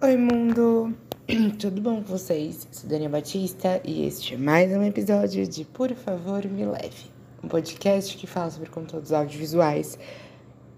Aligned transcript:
Oi, 0.00 0.16
mundo! 0.16 0.94
Tudo 1.58 1.80
bom 1.80 1.96
com 1.96 2.16
vocês? 2.16 2.68
Sou 2.70 2.88
Daniela 2.88 3.18
Batista 3.18 3.80
e 3.84 4.06
este 4.06 4.34
é 4.34 4.36
mais 4.36 4.70
um 4.70 4.84
episódio 4.84 5.44
de 5.44 5.64
Por 5.64 5.92
Favor 5.92 6.44
Me 6.44 6.64
Leve, 6.64 7.10
um 7.42 7.48
podcast 7.48 8.16
que 8.16 8.24
fala 8.24 8.48
sobre 8.48 8.70
conteúdos 8.70 9.12
audiovisuais 9.12 9.98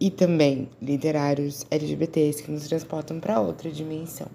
e 0.00 0.11
também 0.11 0.70
literários 0.80 1.66
LGBTs 1.70 2.43
que 2.43 2.50
nos 2.50 2.66
transportam 2.66 3.20
para 3.20 3.38
outra 3.38 3.70
dimensão. 3.70 4.29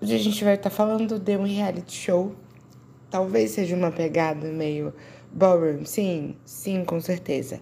Hoje 0.00 0.14
a 0.14 0.18
gente 0.18 0.42
vai 0.42 0.54
estar 0.54 0.70
falando 0.70 1.18
de 1.18 1.36
um 1.36 1.44
reality 1.44 1.94
show, 1.94 2.34
talvez 3.10 3.50
seja 3.50 3.76
uma 3.76 3.92
pegada 3.92 4.48
meio 4.50 4.94
ballroom, 5.30 5.84
sim, 5.84 6.36
sim, 6.46 6.86
com 6.86 7.02
certeza. 7.02 7.60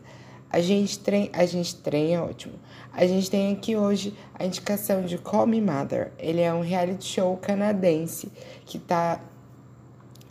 A 0.51 0.61
gente, 0.61 0.99
tem, 0.99 1.31
a 1.33 1.45
gente 1.45 1.77
tem, 1.77 2.15
é 2.15 2.21
ótimo. 2.21 2.55
A 2.93 3.07
gente 3.07 3.31
tem 3.31 3.53
aqui 3.53 3.77
hoje 3.77 4.15
a 4.35 4.47
indicação 4.47 5.03
de 5.03 5.19
Call 5.19 5.47
Me 5.47 5.61
Mother. 5.61 6.13
Ele 6.19 6.41
é 6.41 6.53
um 6.53 6.63
reality 6.63 7.07
show 7.07 7.37
canadense 7.37 8.31
que 8.65 8.79
tá 8.79 9.21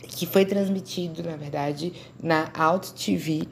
que 0.00 0.26
foi 0.26 0.44
transmitido, 0.44 1.22
na 1.22 1.36
verdade, 1.36 1.92
na 2.20 2.50
Out 2.54 2.92
TV 2.94 3.46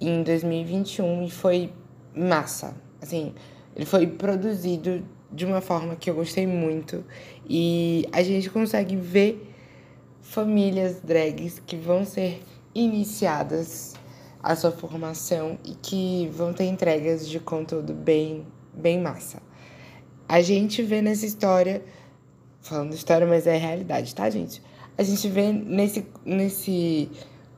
em 0.00 0.22
2021 0.22 1.24
e 1.24 1.30
foi 1.30 1.72
massa. 2.14 2.76
Assim, 3.00 3.34
ele 3.74 3.86
foi 3.86 4.06
produzido 4.06 5.02
de 5.32 5.44
uma 5.46 5.60
forma 5.60 5.96
que 5.96 6.10
eu 6.10 6.14
gostei 6.14 6.46
muito 6.46 7.04
e 7.48 8.06
a 8.12 8.22
gente 8.22 8.50
consegue 8.50 8.94
ver 8.94 9.52
famílias 10.20 11.00
drags 11.00 11.60
que 11.66 11.76
vão 11.76 12.04
ser 12.04 12.40
iniciadas 12.74 13.94
a 14.42 14.56
sua 14.56 14.72
formação 14.72 15.58
e 15.64 15.74
que 15.74 16.28
vão 16.32 16.52
ter 16.52 16.64
entregas 16.64 17.28
de 17.28 17.38
conteúdo 17.38 17.92
bem, 17.94 18.46
bem 18.74 19.00
massa. 19.00 19.40
A 20.28 20.40
gente 20.40 20.82
vê 20.82 21.00
nessa 21.00 21.24
história, 21.24 21.82
falando 22.60 22.94
história, 22.94 23.26
mas 23.26 23.46
é 23.46 23.56
realidade, 23.56 24.14
tá, 24.14 24.28
gente? 24.28 24.62
A 24.96 25.02
gente 25.02 25.28
vê 25.28 25.52
nesse, 25.52 26.06
nesse 26.24 27.10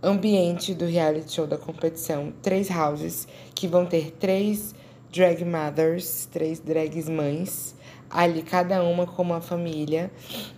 ambiente 0.03 0.75
do 0.75 0.85
reality 0.85 1.33
show 1.33 1.47
da 1.47 1.57
competição 1.57 2.33
três 2.43 2.69
houses 2.71 3.27
que 3.55 3.67
vão 3.67 3.87
ter 3.87 4.11
três 4.13 4.75
drag 5.11 5.45
mothers, 5.45 6.27
três 6.27 6.59
drags 6.59 7.09
mães, 7.09 7.75
ali 8.11 8.43
cada 8.43 8.83
uma 8.83 9.07
com 9.07 9.23
uma 9.23 9.41
família 9.41 10.11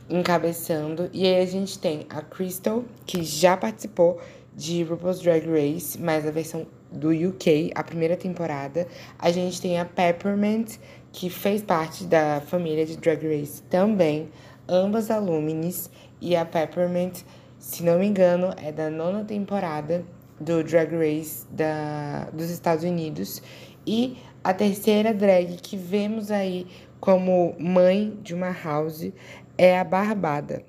encabeçando. 0.09 1.09
E 1.13 1.27
aí 1.27 1.43
a 1.43 1.47
gente 1.47 1.79
tem 1.79 2.07
a 2.09 2.23
Crystal, 2.23 2.85
que 3.05 3.23
já 3.23 3.57
participou 3.57 4.21
de 4.57 4.83
RuPaul's 4.83 5.21
Drag 5.21 5.47
Race, 5.47 6.01
mas 6.01 6.27
a 6.27 6.31
versão 6.31 6.67
do 6.91 7.11
UK, 7.11 7.71
a 7.75 7.85
primeira 7.85 8.17
temporada. 8.17 8.89
A 9.19 9.31
gente 9.31 9.61
tem 9.61 9.79
a 9.79 9.85
Peppermint, 9.85 10.79
que 11.13 11.29
fez 11.29 11.63
parte 11.63 12.05
da 12.05 12.41
família 12.41 12.87
de 12.87 12.97
Drag 12.97 13.23
Race 13.23 13.63
também, 13.65 14.31
ambas 14.67 15.11
alumnes, 15.11 15.91
e 16.21 16.35
a 16.35 16.47
Peppermint, 16.47 17.21
se 17.59 17.83
não 17.83 17.99
me 17.99 18.07
engano, 18.07 18.55
é 18.57 18.73
da 18.73 18.89
nona 18.89 19.25
temporada 19.25 20.03
do 20.41 20.65
Drag 20.65 20.91
Race 20.97 21.47
da, 21.51 22.31
dos 22.33 22.49
Estados 22.49 22.85
Unidos. 22.85 23.43
E 23.87 24.17
a 24.43 24.55
terceira 24.55 25.13
drag 25.13 25.57
que 25.57 25.77
vemos 25.77 26.31
aí 26.31 26.67
como 26.99 27.55
mãe 27.59 28.19
de 28.23 28.35
uma 28.35 28.51
house 28.51 29.13
é 29.59 29.79
a 29.79 29.85
Barbada. 29.85 30.63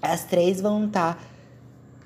As 0.00 0.24
três 0.24 0.60
vão 0.60 0.86
estar 0.86 1.14
tá 1.14 1.31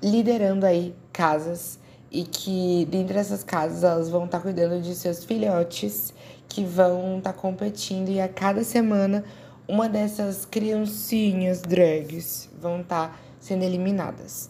liderando 0.01 0.65
aí 0.65 0.95
casas 1.11 1.79
e 2.11 2.23
que 2.23 2.87
dentro 2.89 3.15
dessas 3.15 3.43
casas 3.43 3.83
elas 3.83 4.09
vão 4.09 4.25
estar 4.25 4.37
tá 4.37 4.43
cuidando 4.43 4.81
de 4.81 4.95
seus 4.95 5.23
filhotes 5.23 6.13
que 6.47 6.63
vão 6.63 7.17
estar 7.17 7.33
tá 7.33 7.39
competindo 7.39 8.09
e 8.09 8.21
a 8.21 8.27
cada 8.27 8.63
semana 8.63 9.23
uma 9.67 9.89
dessas 9.89 10.45
criancinhas 10.45 11.61
drags 11.61 12.49
vão 12.59 12.81
estar 12.81 13.09
tá 13.09 13.19
sendo 13.39 13.63
eliminadas. 13.63 14.49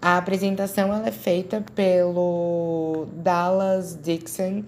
A 0.00 0.18
apresentação 0.18 0.92
ela 0.92 1.06
é 1.06 1.12
feita 1.12 1.64
pelo 1.76 3.06
Dallas 3.14 3.96
Dixon. 4.02 4.64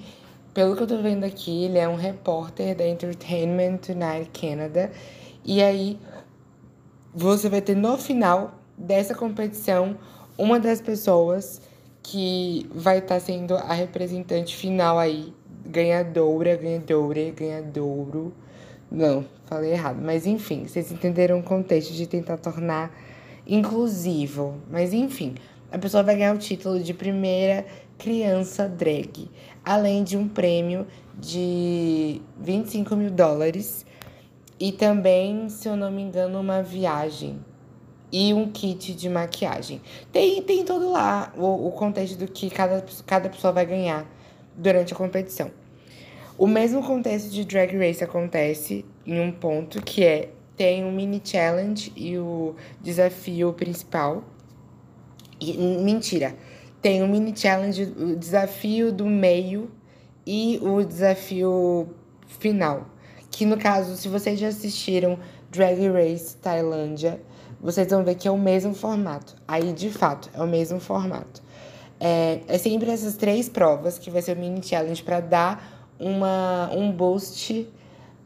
Pelo 0.53 0.77
que 0.77 0.85
eu 0.85 0.87
tô 0.87 0.99
vendo 0.99 1.25
aqui, 1.25 1.65
ele 1.65 1.77
é 1.77 1.89
um 1.89 1.97
repórter 1.97 2.77
da 2.77 2.87
Entertainment 2.87 3.79
Tonight 3.79 4.31
Canada. 4.33 4.93
E 5.45 5.61
aí 5.61 5.99
você 7.13 7.49
vai 7.49 7.61
ter 7.61 7.75
no 7.75 7.99
final 7.99 8.64
dessa 8.77 9.15
competição, 9.15 9.97
uma 10.37 10.59
das 10.59 10.81
pessoas 10.81 11.61
que 12.03 12.69
vai 12.75 12.99
estar 12.99 13.15
tá 13.15 13.21
sendo 13.21 13.57
a 13.57 13.73
representante 13.73 14.55
final 14.55 14.99
aí, 14.99 15.33
ganhadora, 15.67 16.57
ganhadora, 16.57 17.31
ganhadouro. 17.31 18.33
Não, 18.91 19.25
falei 19.47 19.73
errado, 19.73 20.01
mas 20.03 20.27
enfim, 20.27 20.67
vocês 20.67 20.93
entenderam 20.93 21.41
o 21.41 21.43
contexto 21.43 21.93
de 21.93 22.07
tentar 22.07 22.37
tornar 22.37 22.95
inclusivo. 23.47 24.57
Mas 24.71 24.93
enfim, 24.93 25.35
a 25.73 25.79
pessoa 25.79 26.03
vai 26.03 26.17
ganhar 26.17 26.35
o 26.35 26.39
título 26.39 26.79
de 26.81 26.93
primeira 26.93 27.65
criança 27.99 28.69
drag, 28.69 29.31
além 29.65 30.05
de 30.05 30.17
um 30.17 30.29
prêmio 30.29 30.87
de 31.19 32.21
25 32.41 32.95
mil 32.97 33.11
dólares 33.11 33.87
e 34.59 34.73
também, 34.73 35.49
se 35.49 35.69
eu 35.69 35.77
não 35.77 35.91
me 35.91 36.03
engano, 36.03 36.41
uma 36.41 36.63
viagem 36.63 37.39
e 38.15 38.33
um 38.33 38.49
kit 38.49 38.95
de 38.95 39.09
maquiagem. 39.09 39.81
Tem, 40.13 40.41
tem 40.41 40.65
todo 40.65 40.93
lá 40.93 41.33
o, 41.37 41.67
o 41.67 41.73
contexto 41.73 42.17
do 42.17 42.29
que 42.29 42.49
cada, 42.49 42.85
cada 43.05 43.29
pessoa 43.29 43.53
vai 43.53 43.67
ganhar 43.67 44.07
durante 44.57 44.93
a 44.93 44.97
competição. 44.97 45.51
O 46.39 46.47
mesmo 46.47 46.81
contexto 46.81 47.29
de 47.29 47.45
Drag 47.45 47.77
Race 47.77 48.05
acontece 48.05 48.85
em 49.05 49.19
um 49.19 49.33
ponto 49.33 49.83
que 49.83 50.05
é 50.05 50.31
tem 50.57 50.85
um 50.85 50.93
mini 50.93 51.21
challenge 51.25 51.93
e 51.97 52.17
o 52.17 52.55
desafio 52.81 53.53
principal. 53.53 54.23
E, 55.41 55.59
mentira, 55.59 56.37
tem 56.81 57.03
um 57.03 57.09
mini 57.09 57.37
challenge, 57.37 57.83
o 57.83 58.15
desafio 58.15 58.93
do 58.93 59.07
meio 59.07 59.73
e 60.25 60.61
o 60.63 60.85
desafio 60.85 61.89
final. 62.39 62.87
Que 63.29 63.45
no 63.45 63.59
caso, 63.59 63.97
se 63.97 64.07
vocês 64.07 64.39
já 64.39 64.47
assistiram 64.47 65.19
Drag 65.51 65.89
Race 65.89 66.37
Tailândia, 66.37 67.21
vocês 67.65 67.89
vão 67.89 68.05
ver 68.05 68.15
que 68.17 68.29
é 68.29 68.31
o 68.31 68.37
mesmo 68.37 68.75
formato. 68.75 69.35
Aí, 69.49 69.73
de 69.73 69.89
fato, 69.89 70.29
é 70.35 70.43
o 70.43 70.47
mesmo 70.47 70.79
formato. 70.79 71.43
É, 71.99 72.41
é 72.47 72.59
sempre 72.59 72.91
essas 72.91 73.17
três 73.17 73.49
provas 73.49 73.99
que 73.99 74.11
vai 74.11 74.21
ser 74.21 74.37
o 74.37 74.39
mini 74.39 74.63
challenge 74.63 75.03
para 75.03 75.21
dar 75.21 75.89
uma, 75.99 76.71
um 76.75 76.93
boost 76.93 77.67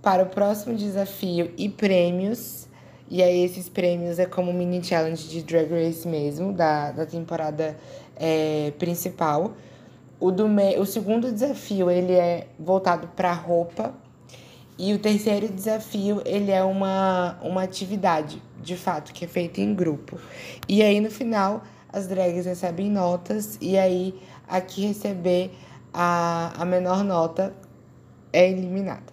para 0.03 0.25
o 0.25 0.27
próximo 0.27 0.75
desafio 0.75 1.53
e 1.57 1.69
prêmios. 1.69 2.67
E 3.09 3.23
aí, 3.23 3.45
esses 3.45 3.69
prêmios 3.69 4.19
é 4.19 4.27
como 4.27 4.53
mini 4.53 4.83
challenge 4.83 5.29
de 5.29 5.45
Drag 5.45 5.71
Race 5.71 6.07
mesmo, 6.07 6.53
da, 6.53 6.91
da 6.91 7.07
temporada 7.07 7.79
é, 8.17 8.73
principal. 8.77 9.53
O, 10.19 10.33
do 10.33 10.49
me... 10.49 10.77
o 10.79 10.85
segundo 10.85 11.31
desafio, 11.31 11.89
ele 11.89 12.13
é 12.13 12.49
voltado 12.59 13.07
para 13.15 13.33
roupa. 13.35 13.95
E 14.77 14.93
o 14.93 14.99
terceiro 14.99 15.49
desafio, 15.49 16.23
ele 16.25 16.51
é 16.51 16.63
uma, 16.65 17.39
uma 17.41 17.63
atividade 17.63 18.43
de 18.63 18.77
fato, 18.77 19.13
que 19.13 19.25
é 19.25 19.29
feita 19.29 19.61
em 19.61 19.75
grupo. 19.75 20.19
E 20.69 20.83
aí 20.83 21.01
no 21.01 21.11
final 21.11 21.63
as 21.93 22.07
drags 22.07 22.47
recebem 22.47 22.91
notas 22.91 23.59
e 23.61 23.79
aí 23.79 24.15
a 24.47 24.61
que 24.61 24.87
receber 24.87 25.51
a, 25.93 26.53
a 26.57 26.65
menor 26.65 27.03
nota 27.05 27.55
é 28.33 28.51
eliminada. 28.51 29.13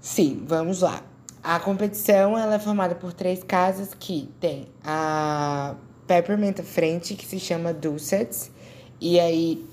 Sim, 0.00 0.44
vamos 0.46 0.80
lá. 0.80 1.02
A 1.42 1.60
competição 1.60 2.36
ela 2.36 2.56
é 2.56 2.58
formada 2.58 2.94
por 2.94 3.12
três 3.12 3.42
casas 3.42 3.94
que 3.94 4.28
tem 4.40 4.66
a 4.84 5.76
Peppermint 6.06 6.58
à 6.60 6.62
frente, 6.62 7.14
que 7.14 7.26
se 7.26 7.38
chama 7.38 7.72
Dulcets. 7.72 8.50
E 9.00 9.20
aí, 9.20 9.64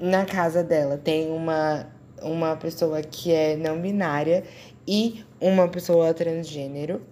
na 0.00 0.24
casa 0.24 0.62
dela, 0.62 0.96
tem 0.96 1.30
uma, 1.30 1.86
uma 2.22 2.56
pessoa 2.56 3.02
que 3.02 3.32
é 3.32 3.56
não 3.56 3.80
binária 3.80 4.44
e 4.86 5.24
uma 5.40 5.68
pessoa 5.68 6.14
transgênero. 6.14 7.02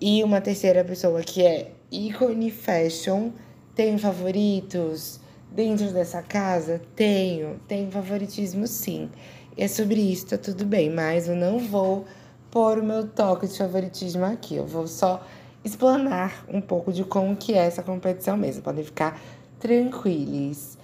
E 0.00 0.22
uma 0.22 0.40
terceira 0.40 0.84
pessoa 0.84 1.22
que 1.22 1.42
é 1.42 1.72
ícone 1.90 2.50
fashion. 2.50 3.30
Tem 3.74 3.96
favoritos 3.96 5.20
dentro 5.50 5.90
dessa 5.90 6.22
casa? 6.22 6.80
Tenho. 6.94 7.58
Tem 7.66 7.90
favoritismo 7.90 8.66
sim. 8.66 9.10
E 9.56 9.62
é 9.62 9.68
sobre 9.68 10.00
isso, 10.00 10.26
tá 10.26 10.38
tudo 10.38 10.66
bem. 10.66 10.90
Mas 10.90 11.28
eu 11.28 11.34
não 11.34 11.58
vou 11.58 12.04
pôr 12.50 12.78
o 12.78 12.84
meu 12.84 13.08
toque 13.08 13.46
de 13.46 13.56
favoritismo 13.56 14.24
aqui. 14.24 14.56
Eu 14.56 14.66
vou 14.66 14.86
só 14.86 15.24
explanar 15.64 16.44
um 16.48 16.60
pouco 16.60 16.92
de 16.92 17.02
como 17.02 17.34
que 17.34 17.54
é 17.54 17.66
essa 17.66 17.82
competição 17.82 18.36
mesmo. 18.36 18.62
Podem 18.62 18.84
ficar 18.84 19.18
tranquilos. 19.58 20.76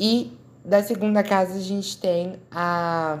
E 0.00 0.32
da 0.64 0.82
segunda 0.82 1.22
casa 1.22 1.58
a 1.58 1.62
gente 1.62 1.98
tem 1.98 2.36
a 2.50 3.18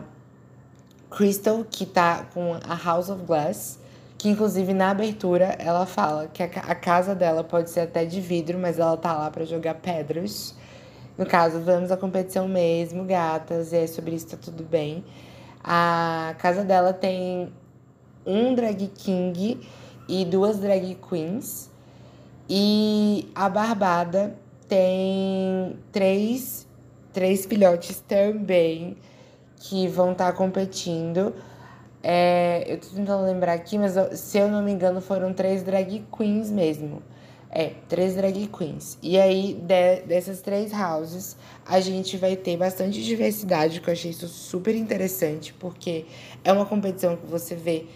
Crystal, 1.10 1.64
que 1.70 1.86
tá 1.86 2.26
com 2.32 2.54
a 2.54 2.74
House 2.74 3.08
of 3.10 3.22
Glass 3.24 3.78
que 4.18 4.28
inclusive 4.28 4.72
na 4.72 4.90
abertura 4.90 5.56
ela 5.58 5.84
fala 5.86 6.28
que 6.28 6.42
a, 6.42 6.74
casa 6.74 7.14
dela 7.14 7.44
pode 7.44 7.70
ser 7.70 7.80
até 7.80 8.04
de 8.04 8.20
vidro, 8.20 8.58
mas 8.58 8.78
ela 8.78 8.96
tá 8.96 9.12
lá 9.12 9.30
para 9.30 9.44
jogar 9.44 9.74
pedras. 9.74 10.54
No 11.18 11.24
caso, 11.24 11.60
vamos 11.60 11.90
à 11.90 11.96
competição 11.96 12.46
mesmo, 12.46 13.04
gatas, 13.04 13.72
e 13.72 13.76
é 13.76 13.86
sobre 13.86 14.14
isso 14.14 14.28
tá 14.28 14.36
tudo 14.36 14.62
bem. 14.62 15.04
A 15.64 16.34
casa 16.38 16.62
dela 16.62 16.92
tem 16.92 17.52
um 18.24 18.54
drag 18.54 18.86
king 18.88 19.60
e 20.08 20.24
duas 20.24 20.58
drag 20.58 20.96
queens. 21.08 21.70
E 22.48 23.28
a 23.34 23.48
Barbada 23.48 24.36
tem 24.68 25.78
três, 25.90 26.66
três 27.12 27.46
filhotes 27.46 28.00
também 28.06 28.96
que 29.56 29.88
vão 29.88 30.12
estar 30.12 30.26
tá 30.26 30.32
competindo. 30.32 31.34
É, 32.08 32.62
eu 32.68 32.78
tô 32.78 32.86
tentando 32.94 33.24
lembrar 33.24 33.54
aqui, 33.54 33.76
mas 33.76 33.94
se 34.16 34.38
eu 34.38 34.46
não 34.48 34.62
me 34.62 34.70
engano, 34.70 35.00
foram 35.00 35.34
três 35.34 35.64
drag 35.64 36.04
queens 36.16 36.52
mesmo. 36.52 37.02
É, 37.50 37.72
três 37.88 38.14
drag 38.14 38.46
queens. 38.46 38.96
E 39.02 39.18
aí, 39.18 39.54
de, 39.54 40.02
dessas 40.06 40.40
três 40.40 40.72
houses, 40.72 41.36
a 41.66 41.80
gente 41.80 42.16
vai 42.16 42.36
ter 42.36 42.56
bastante 42.56 43.02
diversidade, 43.02 43.80
que 43.80 43.88
eu 43.88 43.92
achei 43.92 44.12
isso 44.12 44.28
super 44.28 44.76
interessante, 44.76 45.52
porque 45.54 46.04
é 46.44 46.52
uma 46.52 46.64
competição 46.64 47.16
que 47.16 47.26
você 47.26 47.56
vê 47.56 47.86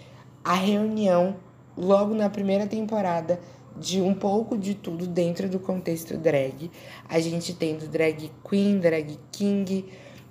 a 0.42 0.54
reunião 0.54 1.36
logo 1.76 2.12
na 2.12 2.28
primeira 2.28 2.66
temporada 2.66 3.38
de 3.76 4.00
um 4.00 4.12
pouco 4.12 4.58
de 4.58 4.74
tudo 4.74 5.06
dentro 5.06 5.48
do 5.48 5.60
contexto 5.60 6.16
drag. 6.16 6.68
A 7.08 7.20
gente 7.20 7.54
tem 7.54 7.76
do 7.76 7.86
drag 7.86 8.28
queen, 8.42 8.80
drag 8.80 9.16
king, 9.30 9.84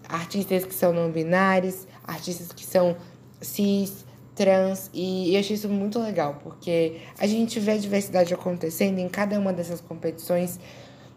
artistas 0.09 0.65
que 0.65 0.73
são 0.75 0.91
não 0.91 1.09
binários, 1.09 1.87
artistas 2.03 2.51
que 2.51 2.65
são 2.65 2.97
cis, 3.41 4.05
trans, 4.35 4.89
e 4.93 5.33
eu 5.33 5.39
achei 5.41 5.55
isso 5.55 5.67
muito 5.67 5.99
legal, 5.99 6.39
porque 6.41 7.01
a 7.17 7.27
gente 7.27 7.59
vê 7.59 7.71
a 7.71 7.77
diversidade 7.77 8.33
acontecendo 8.33 8.97
em 8.97 9.09
cada 9.09 9.37
uma 9.37 9.51
dessas 9.51 9.81
competições, 9.81 10.57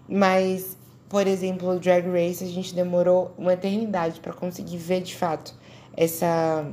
mas, 0.09 0.77
por 1.09 1.27
exemplo, 1.29 1.69
o 1.69 1.79
Drag 1.79 2.05
Race, 2.07 2.43
a 2.43 2.49
gente 2.49 2.75
demorou 2.75 3.33
uma 3.39 3.53
eternidade 3.53 4.19
para 4.19 4.33
conseguir 4.33 4.77
ver 4.77 5.03
de 5.03 5.15
fato 5.15 5.55
essa 5.97 6.67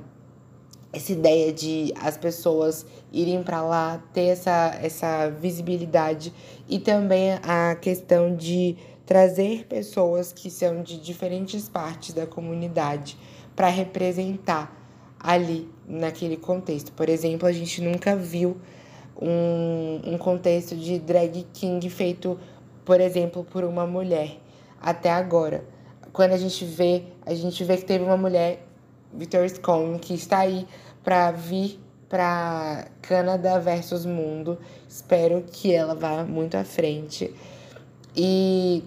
essa 0.92 1.12
ideia 1.12 1.54
de 1.54 1.94
as 2.02 2.18
pessoas 2.18 2.84
irem 3.12 3.44
para 3.44 3.62
lá, 3.62 4.04
ter 4.12 4.30
essa, 4.30 4.76
essa 4.82 5.30
visibilidade 5.30 6.34
e 6.68 6.80
também 6.80 7.34
a 7.44 7.76
questão 7.76 8.36
de 8.36 8.76
trazer 9.06 9.68
pessoas 9.68 10.34
que 10.34 10.50
são 10.50 10.82
de 10.82 11.00
diferentes 11.00 11.70
partes 11.70 12.14
da 12.14 12.26
comunidade 12.26 13.18
para 13.56 13.68
representar 13.68 14.79
ali 15.20 15.70
naquele 15.88 16.38
contexto. 16.38 16.92
Por 16.94 17.10
exemplo, 17.10 17.48
a 17.48 17.52
gente 17.52 17.82
nunca 17.82 18.16
viu 18.16 18.58
um, 19.22 20.14
um 20.14 20.18
contexto 20.18 20.76
de 20.76 21.00
drag 21.00 21.46
king 21.54 21.90
feito, 21.90 22.40
por 22.86 23.02
exemplo, 23.02 23.44
por 23.44 23.64
uma 23.64 23.86
mulher 23.86 24.38
até 24.82 25.10
agora. 25.12 25.64
Quando 26.14 26.32
a 26.32 26.38
gente 26.38 26.64
vê, 26.66 27.04
a 27.26 27.34
gente 27.34 27.64
vê 27.64 27.78
que 27.78 27.86
teve 27.86 28.04
uma 28.04 28.18
mulher 28.18 28.66
Victor 29.14 29.48
Scone, 29.50 30.00
que 30.00 30.14
está 30.14 30.40
aí 30.40 30.66
para 31.04 31.32
vir 31.32 31.80
para 32.08 32.88
Canadá 33.02 33.60
versus 33.60 34.06
Mundo. 34.06 34.58
Espero 34.88 35.44
que 35.52 35.72
ela 35.74 35.94
vá 35.94 36.24
muito 36.24 36.56
à 36.56 36.64
frente. 36.64 37.34
E 38.16 38.84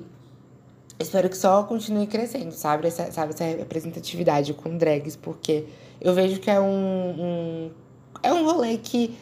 espero 0.98 1.28
que 1.28 1.36
só 1.36 1.62
continue 1.62 2.06
crescendo, 2.06 2.52
sabe? 2.52 2.88
Essa, 2.88 3.10
sabe, 3.12 3.32
essa 3.32 3.44
representatividade 3.44 4.52
com 4.54 4.76
drags, 4.76 5.14
porque 5.14 5.66
eu 6.02 6.12
vejo 6.12 6.40
que 6.40 6.50
é 6.50 6.60
um, 6.60 6.64
um, 6.66 7.70
é 8.22 8.32
um 8.34 8.44
rolê 8.44 8.76
que 8.76 9.16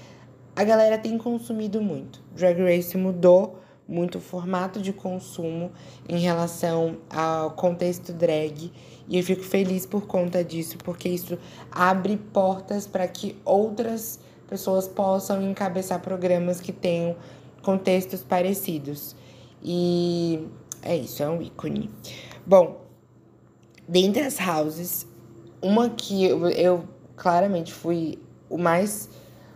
a 0.56 0.64
galera 0.64 0.96
tem 0.96 1.18
consumido 1.18 1.82
muito. 1.82 2.22
Drag 2.34 2.58
Race 2.58 2.96
mudou 2.96 3.60
muito 3.86 4.16
o 4.16 4.20
formato 4.20 4.80
de 4.80 4.90
consumo 4.90 5.70
em 6.08 6.18
relação 6.18 6.96
ao 7.10 7.50
contexto 7.50 8.14
drag. 8.14 8.72
E 9.06 9.18
eu 9.18 9.22
fico 9.22 9.42
feliz 9.42 9.84
por 9.84 10.06
conta 10.06 10.42
disso, 10.42 10.78
porque 10.78 11.08
isso 11.08 11.36
abre 11.70 12.16
portas 12.16 12.86
para 12.86 13.06
que 13.06 13.36
outras 13.44 14.18
pessoas 14.48 14.88
possam 14.88 15.42
encabeçar 15.42 16.00
programas 16.00 16.62
que 16.62 16.72
tenham 16.72 17.14
contextos 17.62 18.22
parecidos. 18.22 19.14
E 19.62 20.46
é 20.80 20.96
isso, 20.96 21.22
é 21.22 21.28
um 21.28 21.42
ícone. 21.42 21.90
Bom, 22.46 22.80
dentre 23.86 24.22
as 24.22 24.38
houses, 24.40 25.06
uma 25.62 25.90
que 25.90 26.24
eu, 26.24 26.48
eu 26.50 26.84
claramente 27.16 27.72
fui 27.72 28.18
o 28.48 28.56
mais 28.58 29.08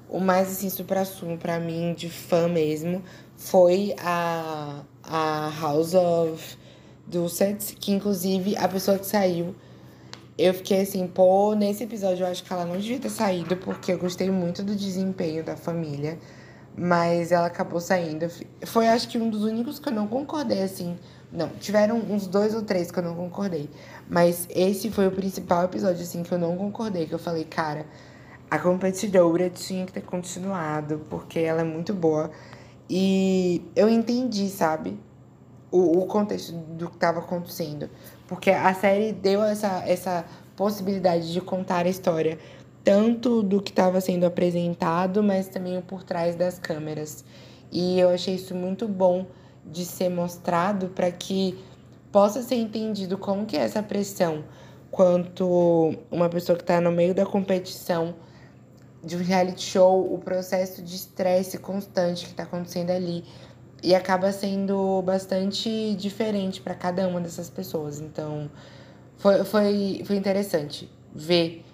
o 0.09 0.21
mais 0.21 0.49
assim 0.49 0.71
supra-sumo 0.71 1.37
para 1.39 1.59
mim 1.59 1.95
de 1.95 2.09
fã 2.09 2.47
mesmo 2.47 3.03
foi 3.37 3.95
a, 3.99 4.83
a 5.03 5.53
House 5.61 5.95
of 5.95 6.57
Dulcet, 7.07 7.77
que 7.77 7.93
inclusive 7.93 8.57
a 8.57 8.67
pessoa 8.69 8.99
que 8.99 9.07
saiu, 9.07 9.55
eu 10.37 10.55
fiquei 10.55 10.81
assim, 10.81 11.07
pô, 11.07 11.55
nesse 11.55 11.85
episódio 11.85 12.25
eu 12.25 12.31
acho 12.31 12.43
que 12.43 12.53
ela 12.53 12.65
não 12.65 12.77
devia 12.77 12.99
ter 12.99 13.11
saído, 13.11 13.57
porque 13.57 13.93
eu 13.93 13.99
gostei 13.99 14.31
muito 14.31 14.63
do 14.63 14.75
desempenho 14.75 15.45
da 15.45 15.57
família, 15.57 16.19
mas 16.77 17.31
ela 17.31 17.47
acabou 17.47 17.81
saindo. 17.81 18.27
Foi 18.65 18.89
acho 18.89 19.09
que 19.09 19.19
um 19.19 19.31
dos 19.31 19.45
únicos 19.45 19.79
que 19.79 19.89
eu 19.89 19.93
não 19.93 20.09
concordei, 20.09 20.63
assim. 20.63 20.97
Não, 21.35 21.49
tiveram 21.49 21.97
uns 21.99 22.29
dois 22.29 22.55
ou 22.55 22.63
três 22.63 22.93
que 22.93 22.99
eu 22.99 23.03
não 23.03 23.17
concordei. 23.17 23.69
Mas 24.09 24.47
esse 24.49 24.89
foi 24.89 25.09
o 25.09 25.11
principal 25.11 25.65
episódio, 25.65 26.03
assim, 26.03 26.23
que 26.23 26.31
eu 26.31 26.39
não 26.39 26.57
concordei, 26.57 27.07
que 27.07 27.13
eu 27.13 27.19
falei, 27.19 27.45
cara, 27.45 27.85
a 28.49 28.57
competidora 28.57 29.51
tinha 29.51 29.85
que 29.85 29.93
ter 29.93 30.03
continuado, 30.03 31.05
porque 31.11 31.41
ela 31.41 31.63
é 31.63 31.65
muito 31.65 31.93
boa. 31.93 32.31
E 32.89 33.63
eu 33.75 33.89
entendi, 33.89 34.49
sabe? 34.49 34.97
O, 35.73 36.03
o 36.03 36.07
contexto 36.07 36.53
do 36.53 36.89
que 36.89 36.95
estava 36.95 37.19
acontecendo. 37.19 37.91
Porque 38.29 38.51
a 38.51 38.73
série 38.73 39.13
deu 39.13 39.43
essa, 39.43 39.83
essa 39.85 40.25
possibilidade 40.55 41.33
de 41.33 41.41
contar 41.41 41.85
a 41.85 41.89
história, 41.89 42.39
tanto 42.85 43.43
do 43.43 43.61
que 43.61 43.73
estava 43.73 44.01
sendo 44.01 44.25
apresentado, 44.25 45.21
mas 45.21 45.49
também 45.49 45.81
por 45.81 46.05
trás 46.05 46.37
das 46.37 46.61
câmeras. 46.61 47.25
E 47.73 47.99
eu 47.99 48.11
achei 48.11 48.37
isso 48.37 48.55
muito 48.55 48.87
bom 48.87 49.27
de 49.67 49.85
ser 49.85 50.09
mostrado 50.09 50.89
para 50.89 51.11
que 51.11 51.59
possa 52.13 52.43
ser 52.43 52.57
entendido 52.57 53.19
como 53.19 53.47
que 53.47 53.57
é 53.57 53.61
essa 53.61 53.83
pressão 53.83 54.45
quanto 54.95 55.93
uma 56.09 56.29
pessoa 56.29 56.57
que 56.57 56.63
está 56.63 56.81
no 56.81 56.93
meio 56.93 57.13
da 57.13 57.27
competição 57.27 58.15
de 59.03 59.17
um 59.17 59.19
reality 59.19 59.61
show, 59.61 60.15
o 60.15 60.19
processo 60.19 60.81
de 60.81 60.95
estresse 60.95 61.59
constante 61.59 62.25
que 62.25 62.31
está 62.31 62.45
acontecendo 62.45 62.91
ali. 62.91 63.25
E 63.83 63.93
acaba 63.93 64.31
sendo 64.31 65.03
bastante 65.03 65.95
diferente 65.97 66.61
para 66.61 66.75
cada 66.75 67.09
uma 67.09 67.21
dessas 67.21 67.51
pessoas. 67.51 68.01
Então, 68.01 68.49
foi, 69.17 69.45
foi, 69.45 70.03
foi 70.07 70.17
interessante 70.17 70.89
ver 71.13 71.65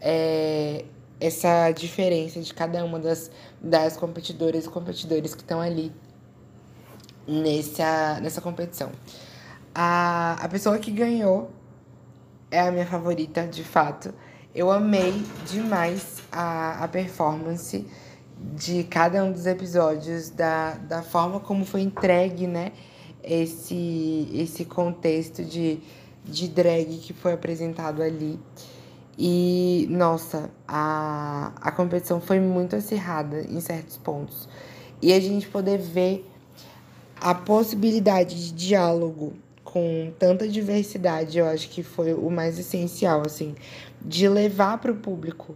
é, 0.00 0.86
essa 1.20 1.70
diferença 1.72 2.40
de 2.40 2.52
cada 2.54 2.82
uma 2.84 2.98
das, 2.98 3.30
das 3.60 3.98
competidoras 3.98 4.64
e 4.64 4.68
competidores 4.68 5.34
que 5.34 5.42
estão 5.42 5.60
ali 5.60 5.92
nessa, 7.26 8.20
nessa 8.20 8.40
competição. 8.40 8.90
A, 9.74 10.36
a 10.40 10.48
pessoa 10.48 10.78
que 10.78 10.90
ganhou 10.90 11.50
é 12.50 12.60
a 12.60 12.70
minha 12.70 12.86
favorita, 12.86 13.46
de 13.46 13.64
fato. 13.64 14.12
Eu 14.54 14.70
amei 14.70 15.22
demais 15.46 16.22
a, 16.30 16.84
a 16.84 16.88
performance 16.88 17.86
de 18.54 18.84
cada 18.84 19.24
um 19.24 19.32
dos 19.32 19.46
episódios, 19.46 20.28
da, 20.30 20.74
da 20.74 21.02
forma 21.02 21.40
como 21.40 21.64
foi 21.64 21.80
entregue, 21.80 22.46
né? 22.46 22.72
Esse, 23.22 24.28
esse 24.34 24.64
contexto 24.64 25.44
de, 25.44 25.80
de 26.24 26.48
drag 26.48 26.98
que 26.98 27.12
foi 27.12 27.32
apresentado 27.32 28.02
ali. 28.02 28.38
E, 29.16 29.86
nossa, 29.90 30.50
a, 30.66 31.52
a 31.60 31.70
competição 31.70 32.20
foi 32.20 32.40
muito 32.40 32.74
acirrada 32.74 33.42
em 33.42 33.60
certos 33.60 33.96
pontos. 33.96 34.48
E 35.00 35.12
a 35.12 35.20
gente 35.20 35.48
poder 35.48 35.78
ver 35.78 36.31
a 37.22 37.36
possibilidade 37.36 38.34
de 38.34 38.52
diálogo 38.52 39.34
com 39.62 40.12
tanta 40.18 40.48
diversidade, 40.48 41.38
eu 41.38 41.46
acho 41.46 41.68
que 41.68 41.80
foi 41.80 42.12
o 42.12 42.28
mais 42.28 42.58
essencial, 42.58 43.22
assim, 43.24 43.54
de 44.04 44.28
levar 44.28 44.78
para 44.78 44.90
o 44.90 44.96
público 44.96 45.54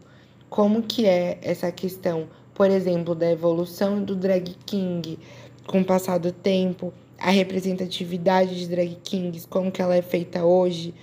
como 0.49 0.81
que 0.81 1.07
é 1.07 1.39
essa 1.43 1.73
questão, 1.73 2.29
por 2.55 2.71
exemplo, 2.71 3.17
da 3.17 3.33
evolução 3.33 4.01
do 4.01 4.15
drag 4.15 4.55
king 4.65 5.19
com 5.67 5.81
o 5.81 5.85
passar 5.85 6.19
do 6.19 6.31
tempo, 6.31 6.95
a 7.19 7.31
representatividade 7.31 8.57
de 8.61 8.69
drag 8.69 8.97
kings, 9.03 9.45
como 9.49 9.73
que 9.73 9.83
ela 9.83 9.97
é 9.97 10.03
feita 10.03 10.45
hoje, 10.45 10.95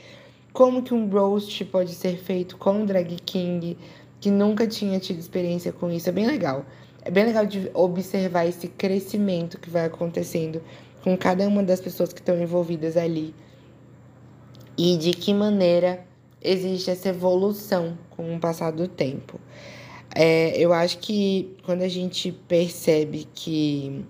como 0.53 0.81
que 0.81 0.93
um 0.93 1.09
roast 1.09 1.65
pode 1.65 1.93
ser 1.93 2.15
feito 2.15 2.55
com 2.55 2.85
drag 2.85 3.17
king 3.25 3.77
que 4.21 4.31
nunca 4.31 4.65
tinha 4.65 4.97
tido 4.97 5.19
experiência 5.19 5.73
com 5.73 5.91
isso, 5.91 6.07
é 6.07 6.11
bem 6.13 6.25
legal. 6.25 6.65
É 7.05 7.11
bem 7.11 7.25
legal 7.25 7.45
de 7.45 7.69
observar 7.73 8.45
esse 8.45 8.69
crescimento 8.69 9.59
que 9.59 9.69
vai 9.69 9.85
acontecendo 9.85 10.61
com 11.03 11.17
cada 11.17 11.45
uma 11.45 11.61
das 11.61 11.81
pessoas 11.81 12.13
que 12.13 12.21
estão 12.21 12.41
envolvidas 12.41 12.95
ali 12.95 13.35
e 14.77 14.95
de 14.95 15.11
que 15.11 15.33
maneira 15.33 16.05
existe 16.41 16.89
essa 16.89 17.09
evolução 17.09 17.97
com 18.11 18.33
o 18.33 18.39
passar 18.39 18.71
do 18.71 18.87
tempo. 18.87 19.37
É, 20.15 20.57
eu 20.57 20.71
acho 20.71 20.99
que 20.99 21.57
quando 21.65 21.81
a 21.81 21.89
gente 21.89 22.31
percebe 22.31 23.27
que 23.35 24.05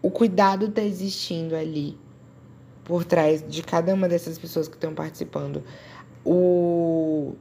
o 0.00 0.08
cuidado 0.08 0.66
está 0.66 0.82
existindo 0.82 1.56
ali 1.56 1.98
por 2.84 3.04
trás 3.04 3.44
de 3.46 3.62
cada 3.62 3.92
uma 3.92 4.08
dessas 4.08 4.38
pessoas 4.38 4.68
que 4.68 4.74
estão 4.74 4.94
participando, 4.94 5.64
o, 6.24 7.34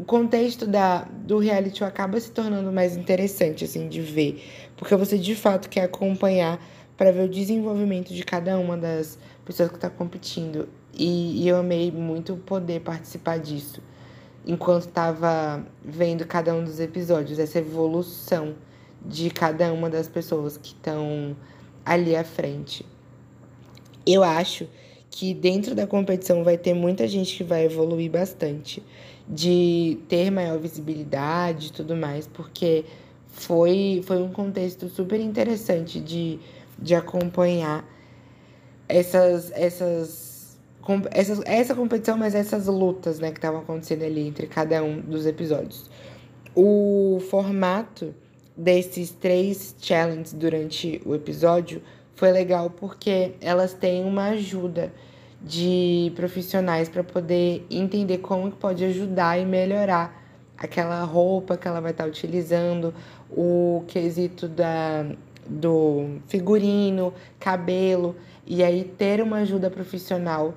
o 0.00 0.04
contexto 0.04 0.66
da, 0.66 1.02
do 1.02 1.38
reality 1.38 1.80
show 1.80 1.86
acaba 1.86 2.18
se 2.18 2.30
tornando 2.30 2.72
mais 2.72 2.96
interessante, 2.96 3.64
assim, 3.64 3.86
de 3.86 4.00
ver. 4.00 4.42
Porque 4.74 4.96
você, 4.96 5.18
de 5.18 5.34
fato, 5.34 5.68
quer 5.68 5.82
acompanhar 5.82 6.58
para 6.96 7.12
ver 7.12 7.24
o 7.24 7.28
desenvolvimento 7.28 8.14
de 8.14 8.24
cada 8.24 8.58
uma 8.58 8.78
das 8.78 9.18
pessoas 9.44 9.68
que 9.68 9.74
está 9.74 9.90
competindo. 9.90 10.70
E, 10.94 11.42
e, 11.42 11.48
eu 11.48 11.58
amei 11.58 11.92
muito 11.92 12.34
poder 12.34 12.80
participar 12.80 13.38
disso. 13.38 13.82
Enquanto 14.46 14.86
estava 14.86 15.66
vendo 15.84 16.26
cada 16.26 16.54
um 16.54 16.64
dos 16.64 16.80
episódios, 16.80 17.38
essa 17.38 17.58
evolução 17.58 18.54
de 19.04 19.28
cada 19.28 19.70
uma 19.70 19.90
das 19.90 20.08
pessoas 20.08 20.56
que 20.56 20.68
estão 20.68 21.36
ali 21.84 22.16
à 22.16 22.24
frente. 22.24 22.86
Eu 24.06 24.22
acho 24.22 24.66
que 25.10 25.34
dentro 25.34 25.74
da 25.74 25.86
competição 25.86 26.42
vai 26.42 26.56
ter 26.56 26.72
muita 26.72 27.06
gente 27.06 27.36
que 27.36 27.44
vai 27.44 27.64
evoluir 27.64 28.10
bastante, 28.10 28.82
de 29.30 29.96
ter 30.08 30.28
maior 30.28 30.58
visibilidade 30.58 31.68
e 31.68 31.72
tudo 31.72 31.94
mais, 31.94 32.26
porque 32.26 32.84
foi, 33.28 34.02
foi 34.04 34.20
um 34.20 34.32
contexto 34.32 34.88
super 34.88 35.20
interessante 35.20 36.00
de, 36.00 36.40
de 36.76 36.96
acompanhar 36.96 37.88
essas, 38.88 39.52
essas, 39.52 40.58
essas, 41.12 41.40
essa 41.46 41.74
competição, 41.76 42.18
mas 42.18 42.34
essas 42.34 42.66
lutas 42.66 43.20
né, 43.20 43.30
que 43.30 43.38
estavam 43.38 43.60
acontecendo 43.60 44.02
ali 44.02 44.26
entre 44.26 44.48
cada 44.48 44.82
um 44.82 45.00
dos 45.00 45.24
episódios. 45.26 45.88
O 46.52 47.20
formato 47.30 48.12
desses 48.56 49.12
três 49.12 49.76
challenges 49.80 50.32
durante 50.32 51.00
o 51.06 51.14
episódio 51.14 51.80
foi 52.16 52.32
legal 52.32 52.68
porque 52.68 53.34
elas 53.40 53.72
têm 53.72 54.04
uma 54.04 54.30
ajuda 54.30 54.92
de 55.42 56.12
profissionais 56.14 56.88
para 56.88 57.02
poder 57.02 57.66
entender 57.70 58.18
como 58.18 58.50
que 58.50 58.56
pode 58.56 58.84
ajudar 58.84 59.38
e 59.38 59.44
melhorar 59.44 60.20
aquela 60.56 61.02
roupa 61.04 61.56
que 61.56 61.66
ela 61.66 61.80
vai 61.80 61.92
estar 61.92 62.04
tá 62.04 62.10
utilizando, 62.10 62.94
o 63.30 63.84
quesito 63.88 64.46
da, 64.46 65.06
do 65.46 66.18
figurino, 66.26 67.14
cabelo, 67.38 68.14
e 68.46 68.62
aí 68.62 68.84
ter 68.84 69.22
uma 69.22 69.38
ajuda 69.38 69.70
profissional 69.70 70.54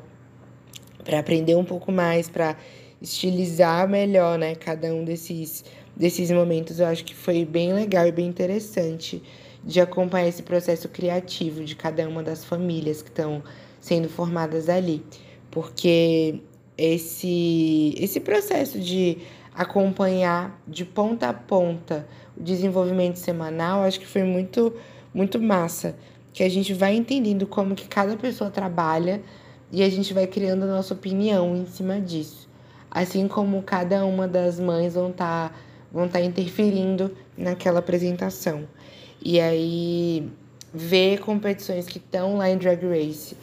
para 1.04 1.20
aprender 1.20 1.56
um 1.56 1.64
pouco 1.64 1.92
mais, 1.92 2.28
para 2.28 2.58
estilizar 3.02 3.88
melhor, 3.88 4.38
né, 4.38 4.56
cada 4.56 4.94
um 4.94 5.04
desses 5.04 5.64
desses 5.96 6.32
momentos, 6.32 6.80
eu 6.80 6.88
acho 6.88 7.06
que 7.06 7.14
foi 7.14 7.46
bem 7.46 7.74
legal 7.74 8.08
e 8.08 8.12
bem 8.12 8.28
interessante 8.28 9.22
de 9.64 9.80
acompanhar 9.80 10.28
esse 10.28 10.44
processo 10.44 10.90
criativo 10.90 11.64
de 11.64 11.76
cada 11.76 12.08
uma 12.08 12.24
das 12.24 12.44
famílias 12.44 13.02
que 13.02 13.10
estão 13.10 13.44
sendo 13.84 14.08
formadas 14.08 14.70
ali, 14.70 15.04
porque 15.52 16.40
esse 16.78 17.94
esse 17.98 18.22
processo 18.22 18.80
de 18.80 19.18
acompanhar 19.54 20.58
de 20.66 20.86
ponta 20.86 21.28
a 21.28 21.34
ponta 21.34 22.08
o 22.36 22.42
desenvolvimento 22.42 23.18
semanal, 23.18 23.84
acho 23.84 24.00
que 24.00 24.08
foi 24.08 24.24
muito 24.24 24.74
muito 25.14 25.38
massa, 25.38 25.98
que 26.32 26.44
a 26.44 26.50
gente 26.50 26.74
vai 26.74 26.96
entendendo 26.96 27.46
como 27.46 27.76
que 27.76 27.86
cada 27.86 28.16
pessoa 28.16 28.50
trabalha 28.50 29.22
e 29.70 29.84
a 29.84 29.90
gente 29.90 30.14
vai 30.14 30.28
criando 30.28 30.64
a 30.64 30.68
nossa 30.68 30.94
opinião 30.94 31.54
em 31.54 31.66
cima 31.66 32.00
disso. 32.00 32.50
Assim 32.90 33.28
como 33.28 33.62
cada 33.64 34.06
uma 34.06 34.30
das 34.30 34.62
mães 34.62 34.94
vão 34.94 35.10
estar 35.10 35.50
tá, 35.50 35.56
vão 35.92 36.08
tá 36.08 36.22
interferindo 36.22 37.12
naquela 37.38 37.80
apresentação. 37.80 38.66
E 39.22 39.40
aí, 39.42 40.32
ver 40.74 41.20
competições 41.20 41.86
que 41.86 41.98
estão 41.98 42.38
lá 42.38 42.50
em 42.50 42.58
Drag 42.58 42.82
Race 42.86 43.36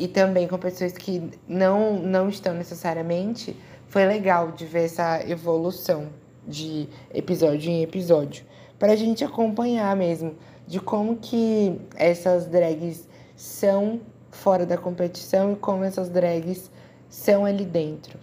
e 0.00 0.08
também 0.08 0.48
competições 0.48 0.94
que 0.94 1.30
não, 1.46 1.98
não 1.98 2.30
estão 2.30 2.54
necessariamente, 2.54 3.54
foi 3.86 4.06
legal 4.06 4.50
de 4.50 4.64
ver 4.64 4.84
essa 4.84 5.22
evolução 5.28 6.08
de 6.48 6.88
episódio 7.12 7.70
em 7.70 7.82
episódio. 7.82 8.46
Para 8.78 8.92
a 8.94 8.96
gente 8.96 9.22
acompanhar 9.22 9.94
mesmo 9.94 10.36
de 10.66 10.80
como 10.80 11.16
que 11.16 11.78
essas 11.96 12.46
drags 12.46 13.06
são 13.36 14.00
fora 14.30 14.64
da 14.64 14.78
competição 14.78 15.52
e 15.52 15.56
como 15.56 15.84
essas 15.84 16.08
drags 16.08 16.70
são 17.10 17.44
ali 17.44 17.66
dentro. 17.66 18.18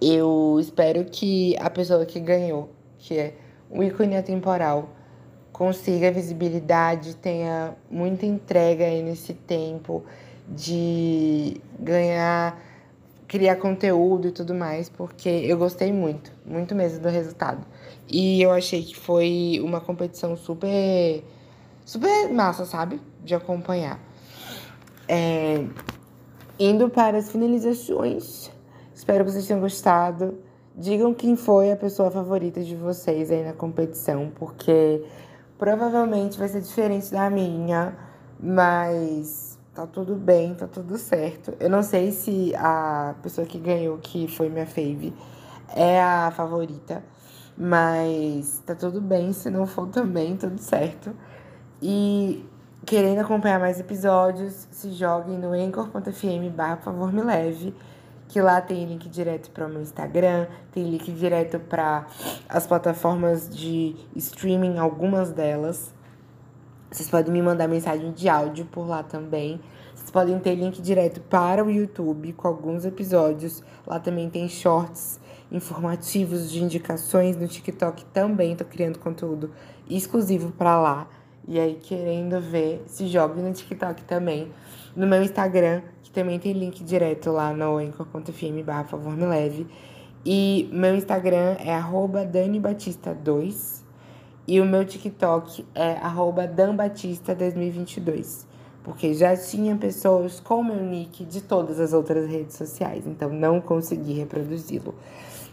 Eu 0.00 0.58
espero 0.60 1.04
que 1.04 1.56
a 1.58 1.68
pessoa 1.68 2.06
que 2.06 2.20
ganhou, 2.20 2.68
que 2.96 3.18
é 3.18 3.34
o 3.68 3.82
ícone 3.82 4.16
atemporal, 4.16 4.88
consiga 5.52 6.12
visibilidade, 6.12 7.16
tenha 7.16 7.74
muita 7.90 8.24
entrega 8.24 8.84
aí 8.84 9.02
nesse 9.02 9.34
tempo 9.34 10.04
de 10.48 11.60
ganhar, 11.78 12.60
criar 13.26 13.56
conteúdo 13.56 14.28
e 14.28 14.30
tudo 14.30 14.54
mais, 14.54 14.88
porque 14.88 15.28
eu 15.28 15.58
gostei 15.58 15.92
muito, 15.92 16.32
muito 16.44 16.74
mesmo 16.74 17.00
do 17.00 17.08
resultado. 17.08 17.64
E 18.08 18.42
eu 18.42 18.50
achei 18.50 18.82
que 18.82 18.96
foi 18.96 19.60
uma 19.62 19.80
competição 19.80 20.36
super, 20.36 21.24
super 21.84 22.32
massa, 22.32 22.64
sabe? 22.64 23.00
De 23.24 23.34
acompanhar. 23.34 23.98
É, 25.08 25.64
indo 26.58 26.88
para 26.88 27.18
as 27.18 27.30
finalizações, 27.30 28.50
espero 28.94 29.24
que 29.24 29.32
vocês 29.32 29.46
tenham 29.46 29.60
gostado. 29.60 30.38
Digam 30.76 31.14
quem 31.14 31.36
foi 31.36 31.70
a 31.70 31.76
pessoa 31.76 32.10
favorita 32.10 32.60
de 32.62 32.74
vocês 32.74 33.30
aí 33.30 33.44
na 33.44 33.52
competição, 33.52 34.32
porque 34.34 35.04
Provavelmente 35.58 36.36
vai 36.36 36.48
ser 36.48 36.60
diferente 36.60 37.12
da 37.12 37.30
minha, 37.30 37.96
mas 38.40 39.43
tá 39.74 39.86
tudo 39.86 40.14
bem, 40.14 40.54
tá 40.54 40.66
tudo 40.66 40.96
certo. 40.96 41.54
Eu 41.58 41.68
não 41.68 41.82
sei 41.82 42.12
se 42.12 42.54
a 42.56 43.14
pessoa 43.22 43.46
que 43.46 43.58
ganhou, 43.58 43.98
que 43.98 44.28
foi 44.28 44.48
minha 44.48 44.66
fave, 44.66 45.12
é 45.74 46.00
a 46.00 46.30
favorita, 46.30 47.02
mas 47.56 48.62
tá 48.64 48.74
tudo 48.74 49.00
bem, 49.00 49.32
se 49.32 49.50
não 49.50 49.66
for 49.66 49.88
também, 49.88 50.36
tudo 50.36 50.58
certo. 50.58 51.14
E 51.82 52.44
querendo 52.86 53.20
acompanhar 53.20 53.58
mais 53.58 53.80
episódios, 53.80 54.68
se 54.70 54.92
joguem 54.92 55.38
no 55.38 55.52
anchor.fm 55.52 56.54
barra, 56.54 56.76
por 56.76 56.84
favor, 56.84 57.12
me 57.12 57.22
leve 57.22 57.74
que 58.34 58.40
lá 58.40 58.60
tem 58.60 58.84
link 58.84 59.08
direto 59.08 59.48
para 59.52 59.66
o 59.66 59.68
meu 59.68 59.80
Instagram, 59.80 60.48
tem 60.72 60.82
link 60.82 61.12
direto 61.12 61.60
para 61.60 62.04
as 62.48 62.66
plataformas 62.66 63.48
de 63.48 63.94
streaming, 64.16 64.78
algumas 64.78 65.30
delas. 65.30 65.93
Vocês 66.94 67.10
podem 67.10 67.32
me 67.32 67.42
mandar 67.42 67.66
mensagem 67.66 68.12
de 68.12 68.28
áudio 68.28 68.66
por 68.66 68.86
lá 68.86 69.02
também. 69.02 69.60
Vocês 69.96 70.12
podem 70.12 70.38
ter 70.38 70.54
link 70.54 70.80
direto 70.80 71.20
para 71.22 71.64
o 71.64 71.68
YouTube 71.68 72.32
com 72.34 72.46
alguns 72.46 72.84
episódios. 72.84 73.64
Lá 73.84 73.98
também 73.98 74.30
tem 74.30 74.48
shorts 74.48 75.18
informativos 75.50 76.48
de 76.48 76.62
indicações 76.62 77.36
no 77.36 77.48
TikTok 77.48 78.04
também. 78.12 78.54
Tô 78.54 78.64
criando 78.64 79.00
conteúdo 79.00 79.50
exclusivo 79.90 80.52
para 80.52 80.80
lá. 80.80 81.08
E 81.48 81.58
aí, 81.58 81.74
querendo 81.82 82.40
ver, 82.40 82.84
se 82.86 83.08
jogue 83.08 83.42
no 83.42 83.52
TikTok 83.52 84.04
também. 84.04 84.52
No 84.94 85.04
meu 85.04 85.20
Instagram, 85.20 85.82
também 86.14 86.38
tem 86.38 86.52
link 86.52 86.84
direto 86.84 87.32
lá 87.32 87.52
no 87.52 87.76
anchor.fm 87.76 88.62
barra 88.64 88.84
favor 88.84 89.16
me 89.16 89.26
leve. 89.26 89.66
E 90.24 90.70
meu 90.72 90.94
Instagram 90.94 91.56
é 91.58 91.74
arroba 91.74 92.24
danibatista2 92.24 93.83
e 94.46 94.60
o 94.60 94.64
meu 94.64 94.84
TikTok 94.84 95.66
é 95.74 95.94
arroba 95.94 96.46
danbatista2022. 96.46 98.46
Porque 98.82 99.14
já 99.14 99.34
tinha 99.36 99.74
pessoas 99.76 100.40
com 100.40 100.62
meu 100.62 100.82
nick 100.82 101.24
de 101.24 101.40
todas 101.40 101.80
as 101.80 101.94
outras 101.94 102.28
redes 102.28 102.56
sociais, 102.56 103.06
então 103.06 103.30
não 103.30 103.60
consegui 103.60 104.12
reproduzi-lo. 104.12 104.94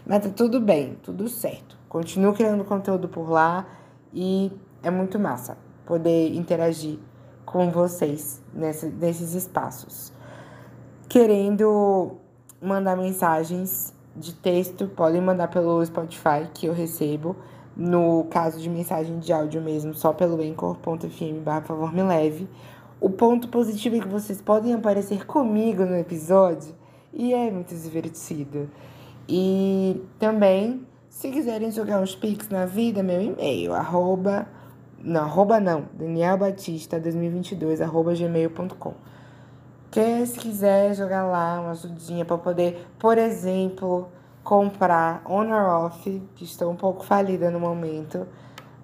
Mas 0.06 0.24
tá 0.24 0.28
tudo 0.28 0.60
bem, 0.60 0.98
tudo 1.02 1.28
certo. 1.28 1.78
Continuo 1.88 2.34
criando 2.34 2.64
conteúdo 2.64 3.08
por 3.08 3.30
lá 3.30 3.66
e 4.12 4.52
é 4.82 4.90
muito 4.90 5.18
massa 5.18 5.56
poder 5.86 6.34
interagir 6.34 6.98
com 7.46 7.70
vocês 7.70 8.42
nesses 8.54 9.34
espaços 9.34 10.12
querendo 11.12 12.12
mandar 12.58 12.96
mensagens 12.96 13.92
de 14.16 14.32
texto, 14.32 14.88
podem 14.88 15.20
mandar 15.20 15.48
pelo 15.48 15.84
Spotify 15.84 16.48
que 16.54 16.64
eu 16.64 16.72
recebo. 16.72 17.36
No 17.76 18.24
caso 18.30 18.60
de 18.60 18.68
mensagem 18.68 19.18
de 19.18 19.32
áudio 19.32 19.62
mesmo, 19.62 19.94
só 19.94 20.12
pelo 20.12 20.42
anchor.fm 20.42 21.40
barra 21.42 21.62
favor 21.62 21.92
me 21.92 22.02
leve. 22.02 22.48
O 23.00 23.08
ponto 23.10 23.48
positivo 23.48 23.96
é 23.96 24.00
que 24.00 24.08
vocês 24.08 24.40
podem 24.40 24.74
aparecer 24.74 25.26
comigo 25.26 25.84
no 25.84 25.96
episódio 25.96 26.74
e 27.12 27.34
é 27.34 27.50
muito 27.50 27.74
divertido. 27.74 28.70
E 29.28 30.02
também, 30.18 30.86
se 31.08 31.30
quiserem 31.30 31.70
jogar 31.70 32.00
uns 32.00 32.14
pics 32.14 32.48
na 32.48 32.66
vida, 32.66 33.02
meu 33.02 33.20
e-mail, 33.20 33.74
arroba, 33.74 34.46
não, 35.02 35.22
arroba 35.22 35.58
não, 35.58 35.88
danielbatista2022, 35.98 37.80
arroba 37.80 38.14
gmail.com. 38.14 38.94
Que 39.90 40.24
se 40.26 40.38
quiser 40.38 40.94
jogar 40.94 41.24
lá 41.24 41.60
uma 41.60 41.70
ajudinha 41.72 42.24
para 42.24 42.38
poder, 42.38 42.86
por 42.98 43.18
exemplo, 43.18 44.08
comprar 44.42 45.22
Honor 45.24 45.84
Off, 45.84 46.22
que 46.34 46.44
estou 46.44 46.70
um 46.70 46.76
pouco 46.76 47.04
falida 47.04 47.50
no 47.50 47.60
momento, 47.60 48.26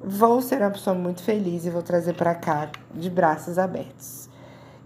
vou 0.00 0.40
ser 0.40 0.60
uma 0.60 0.70
pessoa 0.70 0.94
muito 0.94 1.22
feliz 1.22 1.66
e 1.66 1.70
vou 1.70 1.82
trazer 1.82 2.14
para 2.14 2.34
cá 2.34 2.70
de 2.94 3.10
braços 3.10 3.58
abertos. 3.58 4.28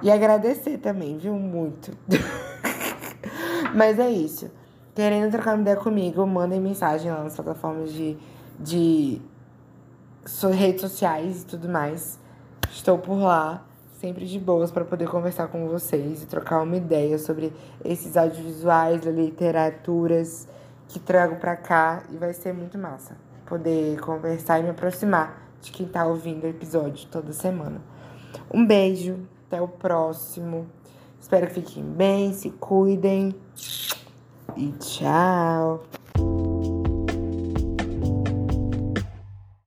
E 0.02 0.10
agradecer 0.10 0.78
também, 0.78 1.18
viu? 1.18 1.34
Muito. 1.34 1.96
Mas 3.74 3.98
é 3.98 4.10
isso. 4.10 4.50
querendo 4.94 5.30
trocar 5.30 5.54
uma 5.54 5.62
ideia 5.62 5.76
comigo, 5.76 6.26
mandem 6.26 6.60
mensagem 6.60 7.10
lá 7.10 7.22
nas 7.22 7.34
plataformas 7.34 7.92
de, 7.92 8.16
de 8.58 9.22
redes 10.52 10.80
sociais 10.80 11.42
e 11.42 11.46
tudo 11.46 11.68
mais. 11.68 12.18
Estou 12.70 12.98
por 12.98 13.18
lá, 13.18 13.64
sempre 14.00 14.26
de 14.26 14.38
boas 14.38 14.72
para 14.72 14.84
poder 14.84 15.08
conversar 15.08 15.48
com 15.48 15.68
vocês 15.68 16.22
e 16.22 16.26
trocar 16.26 16.62
uma 16.62 16.76
ideia 16.76 17.18
sobre 17.18 17.52
esses 17.84 18.16
audiovisuais, 18.16 19.04
literaturas 19.04 20.48
que 20.92 21.00
trago 21.00 21.37
para 21.37 21.56
cá 21.56 22.02
e 22.11 22.16
vai 22.18 22.34
ser 22.34 22.52
muito 22.52 22.76
massa 22.76 23.16
poder 23.46 23.99
conversar 24.00 24.61
e 24.61 24.62
me 24.62 24.70
aproximar 24.70 25.42
de 25.61 25.72
quem 25.72 25.87
tá 25.87 26.04
ouvindo 26.04 26.44
o 26.44 26.49
episódio 26.49 27.06
toda 27.08 27.32
semana. 27.32 27.80
Um 28.52 28.66
beijo, 28.66 29.20
até 29.46 29.61
o 29.61 29.68
próximo. 29.68 30.66
Espero 31.18 31.46
que 31.46 31.54
fiquem 31.54 31.84
bem, 31.84 32.32
se 32.34 32.50
cuidem 32.50 33.34
e 34.56 34.72
tchau. 34.72 35.84